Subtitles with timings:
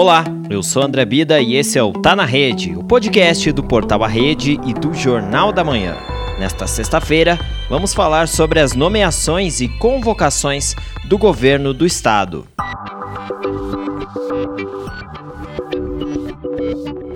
[0.00, 3.62] Olá, eu sou André Bida e esse é o Tá na Rede, o podcast do
[3.62, 5.94] Portal A Rede e do Jornal da Manhã.
[6.38, 7.38] Nesta sexta-feira,
[7.68, 10.74] vamos falar sobre as nomeações e convocações
[11.04, 12.46] do governo do estado.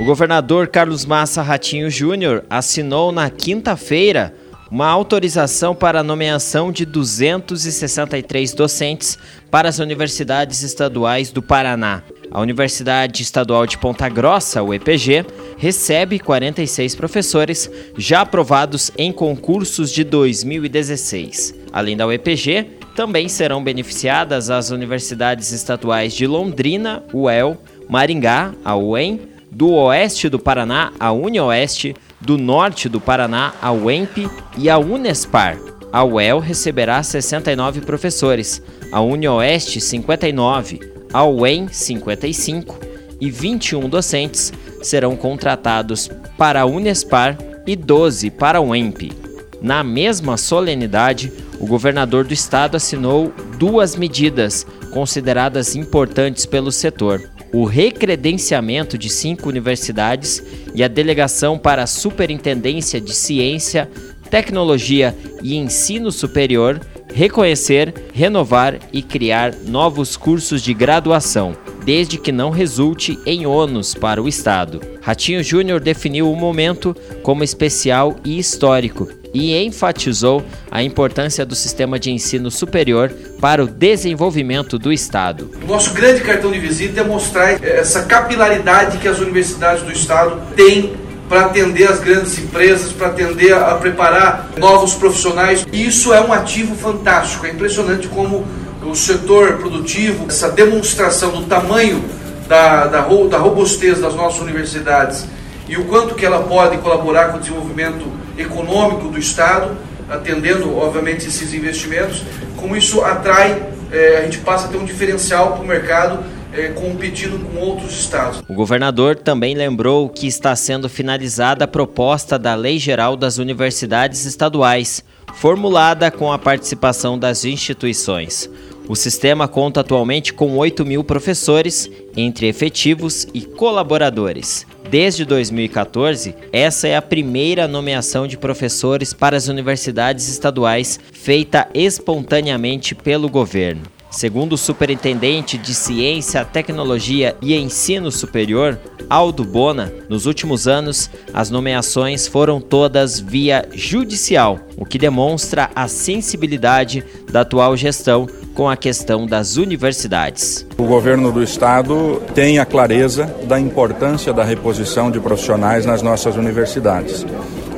[0.00, 4.34] O governador Carlos Massa Ratinho Júnior assinou na quinta-feira
[4.70, 9.18] uma autorização para a nomeação de 263 docentes
[9.50, 12.02] para as universidades estaduais do Paraná.
[12.32, 15.26] A Universidade Estadual de Ponta Grossa, o EPG,
[15.56, 21.54] recebe 46 professores já aprovados em concursos de 2016.
[21.72, 29.22] Além da UEPG, também serão beneficiadas as universidades estaduais de Londrina, UEL, Maringá, a UEM,
[29.50, 35.58] do Oeste do Paraná, a UniOeste, do Norte do Paraná, a UEMP e a Unespar.
[35.92, 38.62] A UEL receberá 69 professores,
[38.92, 42.78] a UniOeste 59, a UEM 55
[43.20, 49.12] e 21 docentes serão contratados para a Unespar e 12 para a UEMP.
[49.60, 57.64] Na mesma solenidade, o governador do estado assinou duas medidas consideradas importantes pelo setor: o
[57.64, 60.42] recredenciamento de cinco universidades
[60.74, 63.90] e a delegação para a Superintendência de Ciência,
[64.30, 66.80] Tecnologia e Ensino Superior
[67.14, 74.22] reconhecer, renovar e criar novos cursos de graduação, desde que não resulte em ônus para
[74.22, 74.80] o Estado.
[75.00, 81.98] Ratinho Júnior definiu o momento como especial e histórico e enfatizou a importância do sistema
[81.98, 85.50] de ensino superior para o desenvolvimento do Estado.
[85.66, 90.92] Nosso grande cartão de visita é mostrar essa capilaridade que as universidades do Estado têm
[91.30, 95.64] para atender as grandes empresas, para atender a, preparar novos profissionais.
[95.72, 97.46] E isso é um ativo fantástico.
[97.46, 98.44] É impressionante como
[98.82, 102.04] o setor produtivo, essa demonstração do tamanho
[102.48, 105.24] da, da, da robustez das nossas universidades
[105.68, 109.76] e o quanto que ela pode colaborar com o desenvolvimento econômico do Estado,
[110.08, 112.24] atendendo, obviamente, esses investimentos,
[112.56, 116.68] como isso atrai, é, a gente passa a ter um diferencial para o mercado é,
[116.68, 118.42] competindo com outros estados.
[118.48, 124.24] O governador também lembrou que está sendo finalizada a proposta da Lei Geral das Universidades
[124.24, 128.50] Estaduais, formulada com a participação das instituições.
[128.88, 134.66] O sistema conta atualmente com 8 mil professores, entre efetivos e colaboradores.
[134.90, 142.92] Desde 2014, essa é a primeira nomeação de professores para as universidades estaduais feita espontaneamente
[142.92, 143.82] pelo governo.
[144.10, 148.76] Segundo o superintendente de Ciência, Tecnologia e Ensino Superior,
[149.08, 155.86] Aldo Bona, nos últimos anos as nomeações foram todas via judicial, o que demonstra a
[155.86, 160.66] sensibilidade da atual gestão com a questão das universidades.
[160.76, 166.36] O governo do estado tem a clareza da importância da reposição de profissionais nas nossas
[166.36, 167.24] universidades.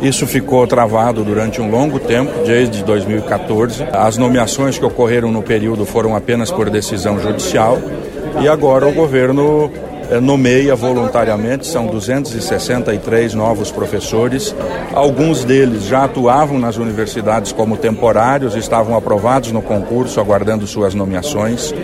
[0.00, 3.84] Isso ficou travado durante um longo tempo, desde 2014.
[3.92, 7.78] As nomeações que ocorreram no período foram apenas por decisão judicial
[8.40, 9.70] e agora o governo
[10.10, 14.54] eh, nomeia voluntariamente, são 263 novos professores.
[14.94, 21.74] Alguns deles já atuavam nas universidades como temporários, estavam aprovados no concurso, aguardando suas nomeações.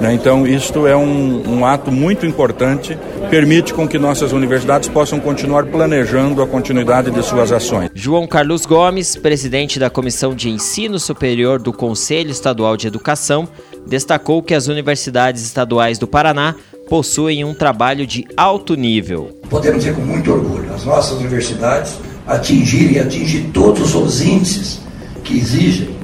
[0.00, 0.14] Né?
[0.14, 2.96] Então, isto é um, um ato muito importante,
[3.30, 7.90] permite com que nossas universidades possam continuar planejando a continuidade de suas ações.
[7.94, 13.48] João Carlos Gomes, presidente da Comissão de Ensino Superior do Conselho Estadual de Educação,
[13.86, 16.54] destacou que as universidades estaduais do Paraná
[16.88, 19.38] possuem um trabalho de alto nível.
[19.50, 24.80] Podemos dizer com muito orgulho, as nossas universidades atingirem e atingir todos os índices
[25.24, 25.97] que exigem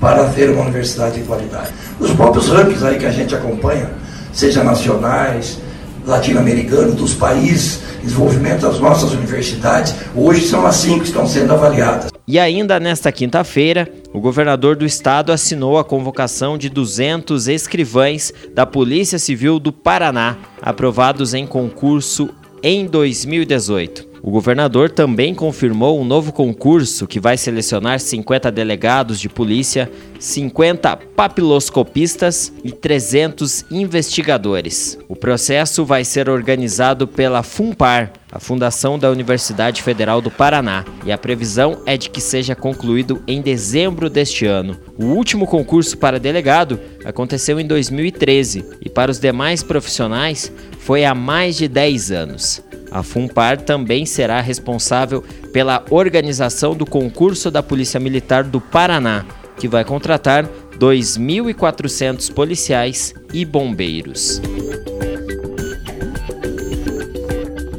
[0.00, 1.70] para ter uma universidade de qualidade.
[1.98, 3.90] Os próprios rankings aí que a gente acompanha,
[4.32, 5.58] seja nacionais,
[6.06, 12.10] latino-americanos, dos países, desenvolvimento das nossas universidades, hoje são as cinco que estão sendo avaliadas.
[12.26, 18.64] E ainda nesta quinta-feira, o governador do estado assinou a convocação de 200 escrivães da
[18.64, 22.30] Polícia Civil do Paraná, aprovados em concurso
[22.62, 24.09] em 2018.
[24.22, 30.96] O governador também confirmou um novo concurso que vai selecionar 50 delegados de polícia, 50
[31.16, 34.98] papiloscopistas e 300 investigadores.
[35.08, 41.10] O processo vai ser organizado pela FUNPAR, a Fundação da Universidade Federal do Paraná, e
[41.10, 44.76] a previsão é de que seja concluído em dezembro deste ano.
[44.98, 51.14] O último concurso para delegado aconteceu em 2013 e para os demais profissionais foi há
[51.14, 52.69] mais de 10 anos.
[52.90, 55.22] A FUNPAR também será responsável
[55.52, 59.24] pela organização do concurso da Polícia Militar do Paraná,
[59.56, 60.48] que vai contratar
[60.78, 64.40] 2.400 policiais e bombeiros.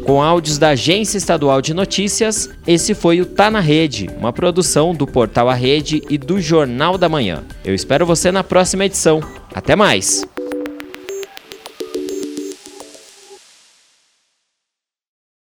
[0.05, 4.93] Com áudios da Agência Estadual de Notícias, esse foi o Tá na Rede, uma produção
[4.93, 7.43] do Portal A Rede e do Jornal da Manhã.
[7.63, 9.21] Eu espero você na próxima edição.
[9.53, 10.25] Até mais!